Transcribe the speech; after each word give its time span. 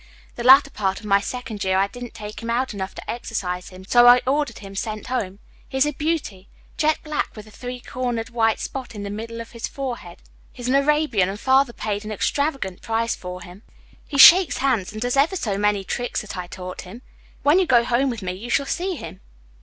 The 0.35 0.43
latter 0.43 0.71
part 0.71 0.99
of 0.99 1.05
my 1.05 1.19
second 1.21 1.63
year 1.63 1.77
I 1.77 1.85
didn't 1.85 2.15
take 2.15 2.41
him 2.41 2.49
out 2.49 2.73
enough 2.73 2.95
to 2.95 3.07
exercise 3.07 3.69
him. 3.69 3.85
So 3.85 4.07
I 4.07 4.19
ordered 4.25 4.57
him 4.57 4.73
sent 4.73 5.05
home. 5.05 5.37
He 5.69 5.77
is 5.77 5.85
a 5.85 5.93
beauty. 5.93 6.49
Jet 6.75 6.97
black 7.03 7.35
with 7.35 7.45
a 7.45 7.51
three 7.51 7.79
cornered 7.79 8.31
white 8.31 8.59
spot 8.59 8.95
in 8.95 9.03
the 9.03 9.11
middle 9.11 9.39
of 9.41 9.51
his 9.51 9.67
forehead. 9.67 10.23
He's 10.51 10.67
an 10.67 10.73
Arabian, 10.73 11.29
and 11.29 11.39
Father 11.39 11.71
paid 11.71 12.03
an 12.03 12.11
extravagant 12.11 12.81
price 12.81 13.13
for 13.13 13.43
him. 13.43 13.61
He 14.07 14.17
shakes 14.17 14.57
hands 14.57 14.91
and 14.91 14.99
does 14.99 15.15
ever 15.15 15.35
so 15.35 15.55
many 15.59 15.83
tricks 15.83 16.21
that 16.21 16.35
I 16.35 16.47
taught 16.47 16.81
him. 16.81 17.03
When 17.43 17.59
you 17.59 17.67
go 17.67 17.83
home 17.83 18.09
with 18.09 18.23
me, 18.23 18.31
you 18.33 18.49
shall 18.49 18.65
see 18.65 18.95
him." 18.95 19.19